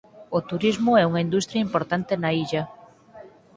O 0.37 0.39
turismo 0.49 0.91
é 1.01 1.03
unha 1.09 1.23
industria 1.27 1.65
importante 1.67 2.13
na 2.21 2.29
illa. 2.43 2.63